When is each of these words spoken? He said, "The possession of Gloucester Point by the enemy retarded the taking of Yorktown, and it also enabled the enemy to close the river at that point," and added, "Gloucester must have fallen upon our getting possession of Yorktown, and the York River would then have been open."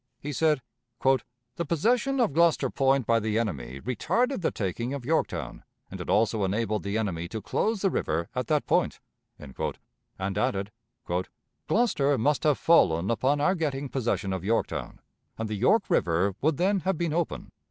He 0.19 0.33
said, 0.33 0.63
"The 1.03 1.63
possession 1.67 2.19
of 2.19 2.33
Gloucester 2.33 2.71
Point 2.71 3.05
by 3.05 3.19
the 3.19 3.37
enemy 3.37 3.79
retarded 3.79 4.41
the 4.41 4.49
taking 4.49 4.95
of 4.95 5.05
Yorktown, 5.05 5.63
and 5.91 6.01
it 6.01 6.09
also 6.09 6.43
enabled 6.43 6.81
the 6.81 6.97
enemy 6.97 7.27
to 7.27 7.39
close 7.39 7.83
the 7.83 7.91
river 7.91 8.27
at 8.33 8.47
that 8.47 8.65
point," 8.65 8.99
and 9.37 9.55
added, 10.39 10.71
"Gloucester 11.67 12.17
must 12.17 12.45
have 12.45 12.57
fallen 12.57 13.11
upon 13.11 13.39
our 13.39 13.53
getting 13.53 13.89
possession 13.89 14.33
of 14.33 14.43
Yorktown, 14.43 15.01
and 15.37 15.47
the 15.47 15.53
York 15.53 15.87
River 15.87 16.33
would 16.41 16.57
then 16.57 16.79
have 16.79 16.97
been 16.97 17.13
open." 17.13 17.51